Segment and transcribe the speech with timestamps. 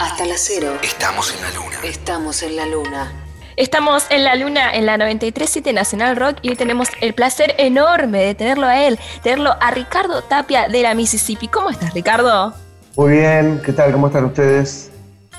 [0.00, 0.72] Hasta la cero.
[0.82, 1.78] Estamos en la luna.
[1.84, 3.12] Estamos en la luna.
[3.56, 8.24] Estamos en la luna en la 937 Nacional Rock y hoy tenemos el placer enorme
[8.24, 11.46] de tenerlo a él, tenerlo a Ricardo Tapia de la Mississippi.
[11.46, 12.54] ¿Cómo estás, Ricardo?
[12.96, 13.92] Muy bien, ¿qué tal?
[13.92, 14.90] ¿Cómo están ustedes?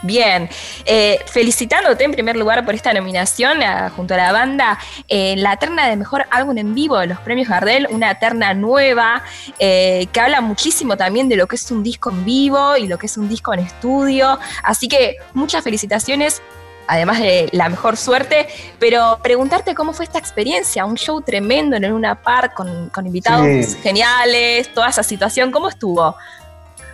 [0.05, 0.47] Bien,
[0.85, 3.57] eh, felicitándote en primer lugar por esta nominación
[3.95, 4.77] junto a la banda
[5.07, 9.23] en la terna de mejor álbum en vivo de los premios Gardel, una terna nueva
[9.57, 12.99] eh, que habla muchísimo también de lo que es un disco en vivo y lo
[12.99, 14.37] que es un disco en estudio.
[14.63, 16.39] Así que muchas felicitaciones
[16.87, 21.91] además de la mejor suerte, pero preguntarte cómo fue esta experiencia, un show tremendo en
[21.91, 26.15] una Park con, invitados geniales, toda esa situación, ¿cómo estuvo?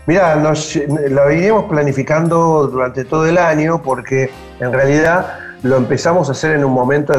[0.07, 6.31] Mira, nos, lo veníamos planificando durante todo el año porque en realidad lo empezamos a
[6.31, 7.13] hacer en un momento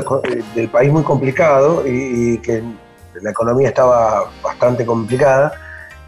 [0.54, 2.62] del país muy complicado y, que
[3.20, 5.52] la economía estaba bastante complicada.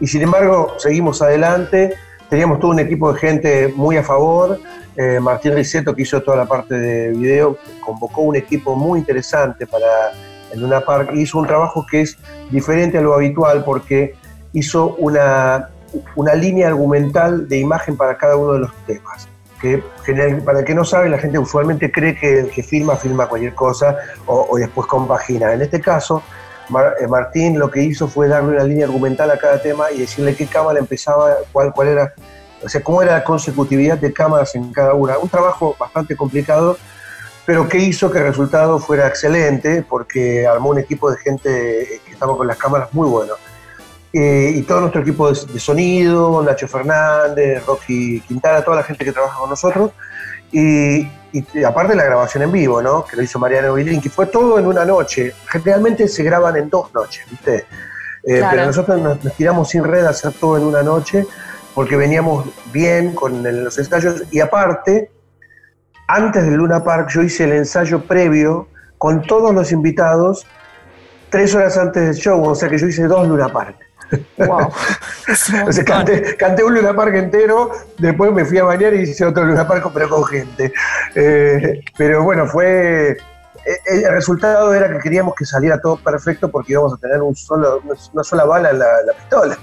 [0.01, 1.93] Y sin embargo, seguimos adelante.
[2.29, 4.59] Teníamos todo un equipo de gente muy a favor.
[4.97, 9.65] Eh, Martín Riceto, que hizo toda la parte de video, convocó un equipo muy interesante
[9.65, 10.11] para
[10.51, 12.17] en una Park y hizo un trabajo que es
[12.49, 14.15] diferente a lo habitual porque
[14.53, 15.69] hizo una
[16.15, 19.27] una línea argumental de imagen para cada uno de los temas.
[19.61, 19.81] Que
[20.45, 23.55] para el que no sabe, la gente usualmente cree que el que filma, filma cualquier
[23.55, 25.53] cosa o, después compagina.
[25.53, 26.21] En este caso,
[26.69, 30.35] eh, Martín lo que hizo fue darle una línea argumental a cada tema y decirle
[30.35, 32.13] qué cámara empezaba, cuál, cuál era,
[32.63, 35.17] o sea, cómo era la consecutividad de cámaras en cada una.
[35.17, 36.77] Un trabajo bastante complicado,
[37.45, 42.11] pero que hizo que el resultado fuera excelente porque armó un equipo de gente que
[42.11, 43.35] estaba con las cámaras muy bueno.
[44.17, 49.11] Eh, y todo nuestro equipo de, sonido, Nacho Fernández, Rocky Quintana, toda la gente que
[49.11, 49.91] trabaja con nosotros.
[50.53, 51.05] Y,
[51.67, 53.03] aparte la grabación en vivo, ¿no?
[53.03, 55.33] Que lo hizo Mariano Vilín, que fue todo en una noche.
[55.47, 57.65] Generalmente se graban en dos noches, ¿viste?
[58.23, 61.27] Eh, pero nosotros nos, tiramos sin red a hacer todo en una noche
[61.73, 65.11] porque veníamos bien con los ensayos y aparte,
[66.07, 70.47] antes del Luna Park yo hice el ensayo previo con todos los invitados
[71.29, 73.84] tres horas antes del show, o sea que yo hice dos Luna Park.
[74.37, 74.71] Wow.
[76.37, 79.89] canté, un Luna Park entero, después me fui a bañar y hice otro Luna Park,
[79.93, 80.71] pero con gente.
[81.15, 83.11] Eh, pero bueno, fue.
[83.11, 87.35] Eh, el resultado era que queríamos que saliera todo perfecto porque íbamos a tener un
[87.35, 87.81] solo,
[88.13, 89.57] una sola bala en la, pistola.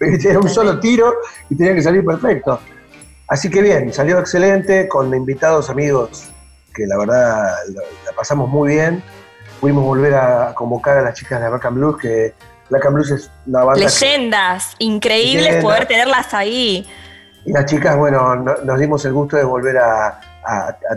[0.00, 1.12] Era un solo tiro
[1.50, 2.60] y tenía que salir perfecto.
[3.26, 6.30] Así que bien, salió excelente, con invitados amigos
[6.72, 7.54] que la verdad
[8.04, 9.02] la pasamos muy bien.
[9.60, 12.34] Pudimos volver a convocar a las chicas de Rock and Blues que
[12.72, 13.84] Black and Blues es una banda.
[13.84, 16.88] Leyendas, increíbles poder tenerlas ahí.
[17.44, 20.18] Y las chicas, bueno, nos dimos el gusto de volver a,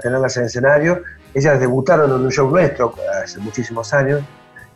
[0.02, 1.04] tenerlas en el escenario.
[1.34, 4.22] Ellas debutaron en un show nuestro hace muchísimos años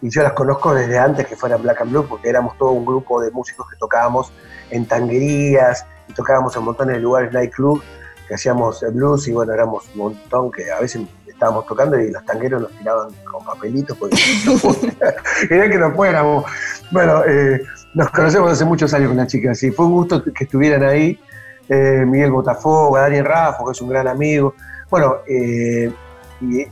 [0.01, 2.85] y yo las conozco desde antes que fueran Black and Blues porque éramos todo un
[2.85, 4.33] grupo de músicos que tocábamos
[4.69, 7.81] en tanguerías y tocábamos en montones de lugares, nightclub,
[8.27, 11.03] que hacíamos blues y bueno, éramos un montón que a veces
[11.39, 14.17] estábamos tocando y los tangueros nos tiraban con papelitos porque
[15.47, 16.43] querían que nos fuéramos.
[16.91, 17.63] Bueno, eh,
[17.93, 21.17] nos conocemos hace muchos años con las chicas y fue un gusto que estuvieran ahí.
[21.69, 24.53] Eh, Miguel Botafogo, Daniel Rafa, que es un gran amigo.
[24.89, 25.89] Bueno, eh,
[26.41, 26.67] y,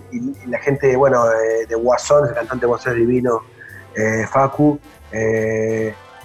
[0.48, 1.24] la gente, bueno,
[1.68, 3.44] de Guasón, el cantante Guasón Divino,
[4.30, 4.80] Facu,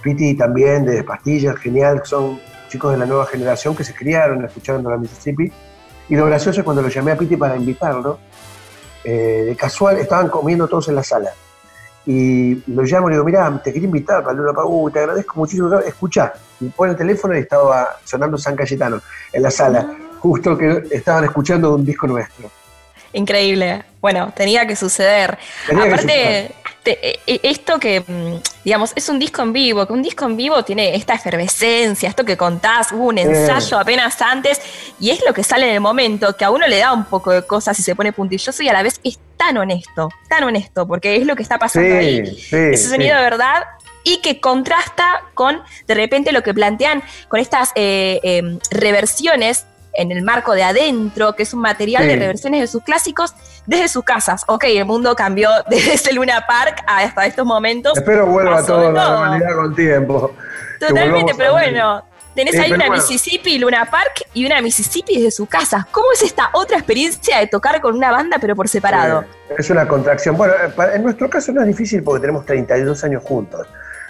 [0.03, 4.91] Piti también, de Pastillas, genial, son chicos de la nueva generación que se criaron escuchando
[4.91, 5.53] la Mississippi.
[6.09, 8.19] Y lo gracioso es cuando lo llamé a Piti para invitarlo,
[9.05, 11.31] eh, de casual, estaban comiendo todos en la sala.
[12.05, 15.35] Y lo llamo y le digo, mira, te quería invitar para Luna Pagú, te agradezco
[15.37, 15.79] muchísimo.
[15.79, 19.01] Escucha, y pone el teléfono y estaba sonando San Cayetano
[19.33, 20.19] en la sala, ah.
[20.19, 22.51] justo que estaban escuchando un disco nuestro.
[23.13, 23.85] Increíble.
[24.01, 25.39] Bueno, tenía que suceder.
[25.71, 30.25] Aparte, e, e, esto que, mm, digamos, es un disco en vivo, que un disco
[30.25, 34.61] en vivo tiene esta efervescencia, esto que contás, hubo un ensayo apenas antes,
[34.99, 37.31] y es lo que sale en el momento, que a uno le da un poco
[37.31, 40.87] de cosas y se pone puntilloso y a la vez es tan honesto, tan honesto,
[40.87, 42.19] porque es lo que está pasando ahí.
[42.51, 43.65] Ese sonido de verdad
[44.05, 50.11] y que contrasta con de repente lo que plantean con estas eh, em, reversiones en
[50.13, 53.35] el marco de adentro, que es un material de reversiones de sus clásicos
[53.67, 54.45] desde sus casas.
[54.49, 57.97] Ok, el mundo cambió desde ese Luna Park hasta estos momentos.
[57.97, 60.35] Espero vuelva todo a la normalidad con tiempo.
[60.81, 62.05] Totalmente, pero bueno,
[62.35, 65.87] tenés ahí una Mississippi Luna Park y una Mississippi desde su casa.
[65.91, 69.25] ¿Cómo es esta otra experiencia de tocar con una banda pero por separado?
[69.57, 70.37] es una contracción.
[70.37, 70.55] Bueno,
[70.93, 73.67] en nuestro caso no es difícil porque tenemos 32 años juntos.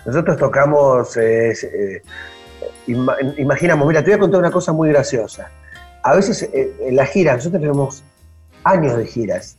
[0.06, 2.02] Nosotros tocamos, eh, eh,
[3.37, 5.50] imaginamos, mira, te voy a contar una cosa muy graciosa
[6.02, 8.02] a veces eh, en la gira, nosotros tenemos
[8.64, 9.58] años de giras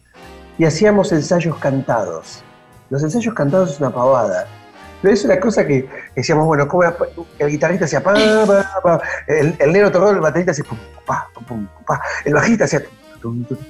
[0.57, 2.43] y hacíamos ensayos cantados.
[2.89, 4.45] Los ensayos cantados es una pavada,
[5.01, 6.83] Pero es una cosa que decíamos, bueno, ¿cómo
[7.39, 11.27] el guitarrista hacía pa, pa, pa, el, el negro tocó, el baterista hacía pum, pa,
[11.47, 12.83] pum, pa, el bajista hacía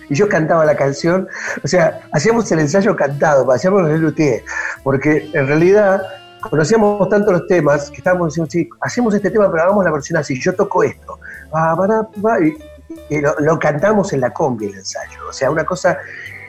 [0.09, 1.27] y yo cantaba la canción,
[1.63, 4.43] o sea, hacíamos el ensayo cantado, hacíamos el luthier,
[4.83, 6.01] porque en realidad
[6.49, 10.17] conocíamos tanto los temas que estábamos diciendo, sí, hacemos este tema, pero hagamos la versión
[10.17, 11.19] así, yo toco esto,
[13.09, 15.97] y, lo, cantamos en la combi el ensayo, o sea, una cosa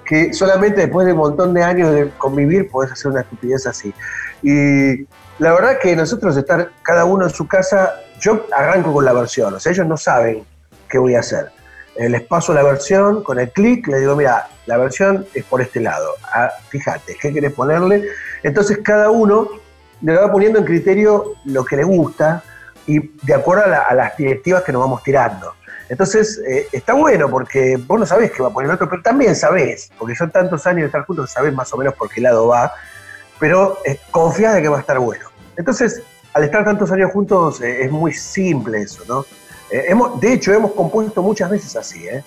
[0.04, 3.94] que solamente después de un montón de años de convivir podés hacer una estupidez así.
[4.42, 5.06] Y
[5.38, 9.54] la verdad que nosotros estar cada uno en su casa, yo arranco con la versión,
[9.54, 10.44] o sea, ellos no saben
[10.88, 11.50] qué voy a hacer.
[11.96, 15.62] Eh, les paso la versión, con el clic le digo, mira, la versión es por
[15.62, 18.08] este lado, ah, fíjate, ¿qué querés ponerle?
[18.42, 19.48] Entonces cada uno
[20.12, 22.42] le va poniendo en criterio lo que le gusta
[22.86, 25.54] y de acuerdo a, las directivas que nos vamos tirando.
[25.88, 29.02] Entonces eh, está bueno porque vos no sabés qué va a poner el otro, pero
[29.02, 32.10] también sabés, porque son tantos años de estar juntos que sabés más o menos por
[32.10, 32.72] qué lado va,
[33.38, 35.24] pero eh, confías de que va a estar bueno.
[35.56, 36.02] Entonces,
[36.34, 39.24] al estar tantos años juntos es muy simple eso, ¿no?
[39.70, 42.22] Eh, hemos, de hecho, hemos compuesto muchas veces así, ¿eh?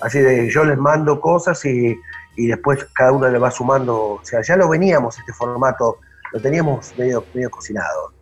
[0.00, 1.96] Así de yo les mando cosas y,
[2.36, 3.96] y, después cada uno le va sumando.
[3.96, 6.00] O sea, ya lo veníamos, este formato,
[6.34, 8.12] lo teníamos medio, medio cocinado.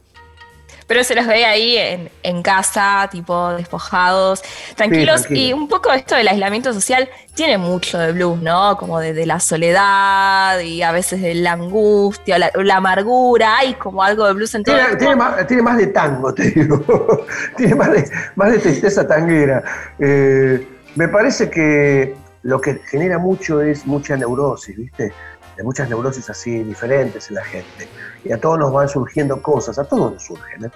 [0.86, 4.42] Pero se los ve ahí en, casa, tipo despojados,
[4.76, 5.30] tranquilos.
[5.30, 8.76] y un poco esto del aislamiento social tiene mucho de blues, ¿no?
[8.76, 13.56] Como de, la soledad y a veces de la angustia, la, la amargura.
[13.56, 14.76] Hay como algo de blues en todo.
[14.76, 16.84] Tiene, tiene, más, tiene más, de tango, te digo.
[17.56, 19.62] tiene más de, más de tristeza tanguera.
[19.98, 25.12] Eh, me parece que lo que genera mucho es mucha neurosis, ¿viste?
[25.56, 27.88] De muchas neurosis así diferentes en la gente.
[28.25, 30.64] Y a todos nos van surgiendo cosas, a todos nos surgen.
[30.64, 30.70] ¿eh?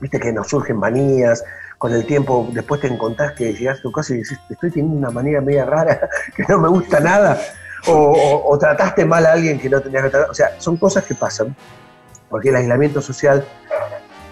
[0.00, 1.44] Viste que nos surgen manías,
[1.80, 4.98] con el tiempo después te encontrás que llegas a tu casa y dices, estoy teniendo
[4.98, 7.40] una manía media rara, que no me gusta nada,
[7.86, 10.30] o, trataste mal a alguien que no tenías que tratar.
[10.30, 11.56] O sea, son cosas que pasan,
[12.28, 13.46] porque el aislamiento social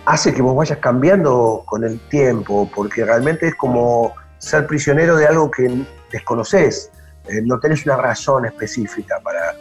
[0.04, 5.26] hace que vos vayas cambiando con el tiempo, porque realmente es como ser prisionero de
[5.26, 6.90] algo que desconoces,
[7.28, 9.54] eh, no tenés una razón específica para,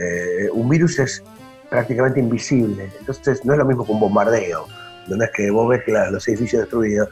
[0.00, 1.22] eh, un virus es
[1.68, 4.66] prácticamente invisible, entonces no es lo mismo que un bombardeo,
[5.06, 7.08] no es que vos ves los edificios destruidos.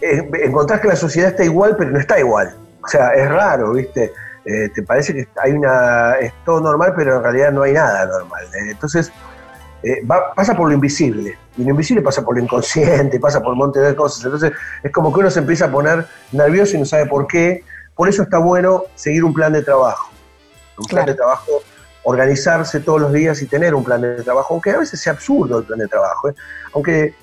[0.00, 2.54] Eh, encontrás que la sociedad está igual, pero no está igual.
[2.82, 4.12] O sea, es raro, ¿viste?
[4.44, 8.06] Eh, te parece que hay una es todo normal, pero en realidad no hay nada
[8.06, 8.44] normal.
[8.68, 9.12] Entonces,
[10.34, 11.38] pasa por lo invisible.
[11.56, 14.24] Y lo invisible pasa por lo inconsciente, pasa por un montón de cosas.
[14.24, 17.62] Entonces, es como que uno se empieza a poner nervioso y no sabe por qué.
[17.94, 20.10] Por eso está bueno seguir un plan de trabajo.
[20.78, 21.62] Un plan de trabajo
[22.04, 25.58] organizarse todos los días y tener un plan de trabajo, aunque a veces sea absurdo
[25.58, 26.34] el plan de trabajo, ¿eh?
[26.74, 27.14] aunque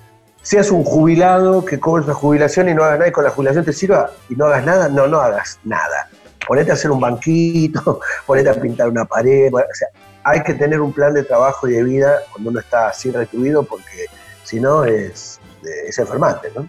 [0.42, 3.66] seas un jubilado que cobres la jubilación y no hagas nada y con la jubilación
[3.66, 6.10] te sirva y no hagas nada, no, no hagas nada.
[6.48, 9.90] Ponete a hacer un banquito, ponete a pintar una pared, o sea,
[10.24, 13.64] hay que tener un plan de trabajo y de vida cuando uno está así recluido
[13.64, 14.06] porque
[14.44, 15.40] si no es,
[15.88, 16.68] es enfermante, ¿no?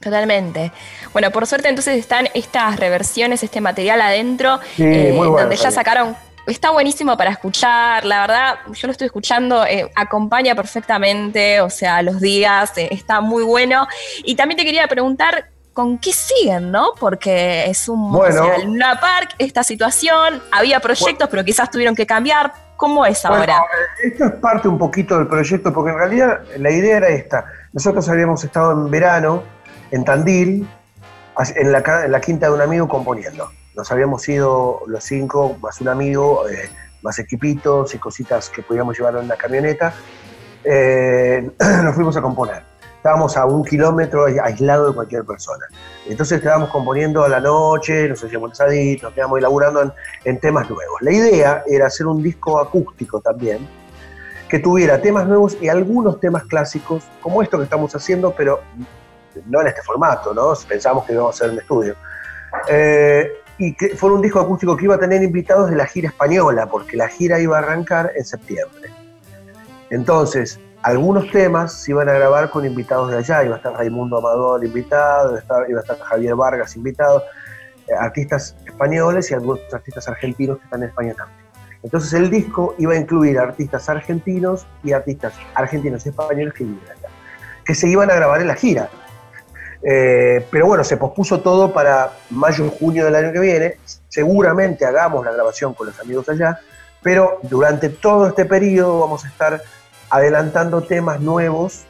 [0.00, 0.72] Totalmente.
[1.12, 6.16] Bueno, por suerte entonces están estas reversiones, este material adentro, eh, donde ya sacaron
[6.52, 12.02] está buenísimo para escuchar, la verdad, yo lo estoy escuchando, eh, acompaña perfectamente, o sea,
[12.02, 13.86] los días, eh, está muy bueno.
[14.24, 16.92] Y también te quería preguntar, ¿con qué siguen, no?
[16.98, 22.52] Porque es un bueno, Luna Park, esta situación, había proyectos, pero quizás tuvieron que cambiar.
[22.76, 23.58] ¿Cómo es ahora?
[24.02, 27.44] Eh, esto es parte un poquito del proyecto, porque en realidad la idea era esta.
[27.72, 29.42] Nosotros habíamos estado en verano
[29.90, 30.66] en Tandil,
[31.56, 33.50] en la, en la quinta de un amigo componiendo
[33.80, 36.68] nos habíamos ido los cinco, más un amigo, eh,
[37.00, 39.94] más equipitos y cositas que podíamos llevar en la camioneta.
[40.62, 41.50] Eh,
[41.82, 42.62] nos fuimos a componer.
[42.96, 45.64] Estábamos a un kilómetro aislado de cualquier persona.
[46.06, 49.94] Entonces estábamos componiendo a la noche, nos hacíamos asaditos, nos quedamos elaborando
[50.24, 51.00] en, temas nuevos.
[51.00, 53.66] La idea era hacer un disco acústico también,
[54.46, 58.60] que tuviera temas nuevos y algunos temas clásicos, como esto que estamos haciendo, pero
[59.46, 60.52] no en este formato, ¿no?
[60.68, 61.96] Pensamos que íbamos a hacer en estudio.
[62.68, 66.08] Eh, y que fue un disco acústico que iba a tener invitados de la gira
[66.08, 68.90] española, porque la gira iba a arrancar en septiembre.
[69.90, 74.16] Entonces, algunos temas se iban a grabar con invitados de allá, iba a estar Raimundo
[74.16, 75.38] Amador invitado,
[75.68, 77.22] iba a estar Javier Vargas invitado,
[77.86, 81.38] eh, artistas españoles y algunos artistas argentinos que están en España también.
[81.82, 86.96] Entonces el disco iba a incluir artistas argentinos y artistas argentinos y españoles que vivían
[86.96, 87.08] allá,
[87.66, 88.88] que se iban a grabar en la gira.
[89.82, 93.76] Eh, pero bueno, se pospuso todo para mayo o junio del año que viene.
[94.08, 96.60] Seguramente hagamos la grabación con los amigos allá,
[97.02, 99.62] pero durante todo este periodo vamos a estar
[100.10, 101.84] adelantando temas nuevos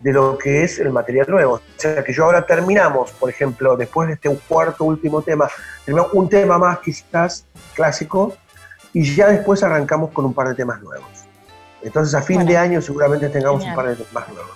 [0.00, 1.54] de lo que es el material nuevo.
[1.54, 5.48] O sea que yo ahora terminamos, por ejemplo, después de este cuarto último tema,
[5.84, 8.34] terminamos un tema más quizás clásico
[8.92, 11.08] y ya después arrancamos con un par de temas nuevos.
[11.82, 14.50] Entonces a fin de año seguramente tengamos un par de más nuevos.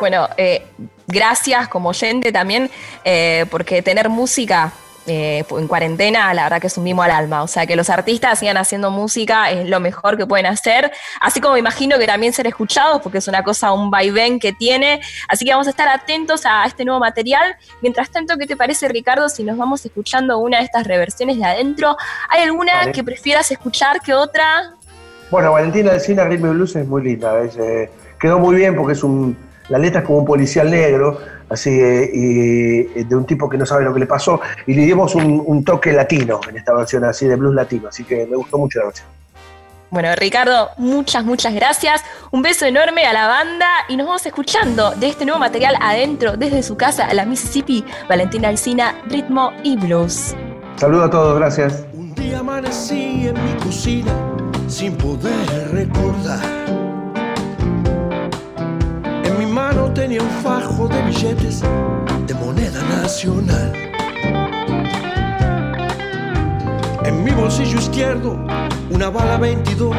[0.00, 0.66] Bueno, eh,
[1.06, 2.70] gracias como oyente también,
[3.04, 4.72] eh, porque tener música
[5.06, 7.42] eh, en cuarentena, la verdad que es un mimo al alma.
[7.42, 10.90] O sea, que los artistas sigan haciendo música es lo mejor que pueden hacer.
[11.20, 15.00] Así como imagino que también ser escuchados, porque es una cosa, un vaivén que tiene.
[15.28, 17.56] Así que vamos a estar atentos a este nuevo material.
[17.82, 21.44] Mientras tanto, ¿qué te parece, Ricardo, si nos vamos escuchando una de estas reversiones de
[21.44, 21.96] adentro?
[22.30, 24.74] ¿Hay alguna que prefieras escuchar que otra?
[25.30, 27.42] Bueno, Valentina del Cine Ritmo Blues es muy linda.
[27.42, 29.36] Eh, quedó muy bien porque es un.
[29.68, 31.18] La letra es como un policial negro
[31.48, 35.14] así y, de un tipo que no sabe lo que le pasó, y le dimos
[35.14, 38.80] un, toque latino en esta versión, así de blues latino, así que me gustó mucho
[38.80, 39.08] la versión.
[39.90, 42.02] Bueno, Ricardo, muchas, muchas gracias.
[42.32, 46.36] Un beso enorme a la banda y nos vamos escuchando de este nuevo material adentro,
[46.36, 50.34] desde su casa, a la Mississippi, Valentina Alcina, Ritmo y Blues.
[50.76, 51.84] Saludos a todos, gracias.
[51.92, 54.12] Un día amanecí en mi cocina
[54.66, 56.83] sin poder recordar
[59.94, 61.62] tenía un fajo de billetes
[62.26, 63.72] de moneda nacional.
[67.04, 68.44] En mi bolsillo izquierdo,
[68.90, 69.94] una bala 22,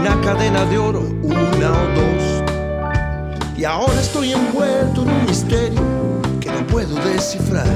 [0.00, 2.44] una cadena de oro, una o dos.
[3.58, 5.82] Y ahora estoy envuelto en un misterio
[6.40, 7.66] que no puedo descifrar.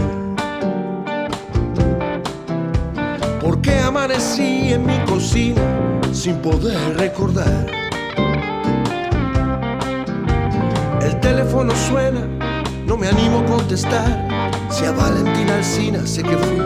[3.41, 5.61] ¿Por qué amanecí en mi cocina
[6.13, 7.80] sin poder recordar?
[11.31, 12.23] Teléfono suena,
[12.87, 14.11] no me animo a contestar.
[14.69, 16.61] Si a Valentina Alcina sé que fui,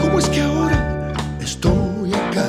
[0.00, 2.48] ¿cómo es que ahora estoy acá?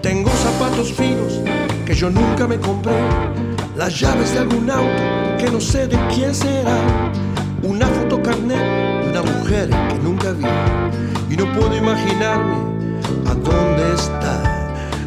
[0.00, 1.40] Tengo zapatos finos
[1.86, 3.00] que yo nunca me compré,
[3.76, 5.02] las llaves de algún auto
[5.38, 6.78] que no sé de quién será,
[7.62, 10.46] una fotocarnet de una mujer que nunca vi
[11.32, 12.56] y no puedo imaginarme
[13.30, 14.51] a dónde está.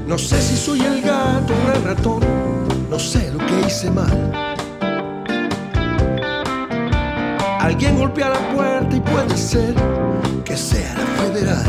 [0.07, 2.21] No sé si soy el gato o el ratón,
[2.91, 4.31] no sé lo que hice mal.
[7.59, 9.73] Alguien golpea la puerta y puede ser
[10.45, 11.65] que sea la federal.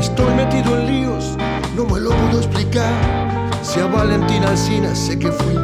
[0.00, 1.36] Estoy metido en líos,
[1.76, 2.92] no me lo puedo explicar.
[3.62, 5.54] Si a Valentina Alcina sé que fui,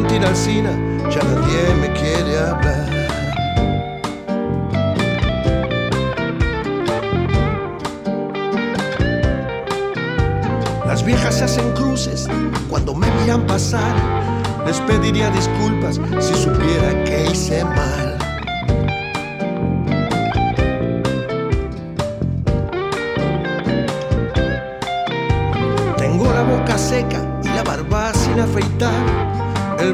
[0.00, 0.70] Valentina Alcina
[1.10, 2.88] ya nadie me quiere hablar.
[10.86, 12.28] Las viejas se hacen cruces
[12.70, 13.94] cuando me miran pasar.
[14.66, 17.99] Les pediría disculpas si supiera que hice mal.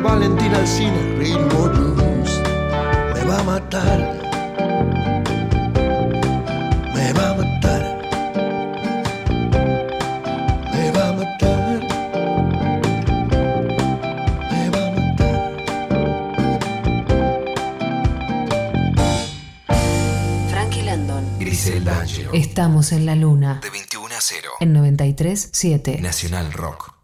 [0.06, 2.40] Valentín Alcina, ritmo blues,
[3.12, 3.98] me va a matar.
[6.94, 7.82] Me va a matar.
[10.72, 11.80] Me va a matar.
[14.52, 15.36] Me va a matar.
[20.50, 21.24] Frankie Landon.
[21.40, 22.30] Grisel Angelo.
[22.32, 23.58] Estamos en la luna.
[23.60, 24.50] De 21 a 0.
[24.60, 26.00] En 93 7.
[26.00, 26.95] Nacional Rock.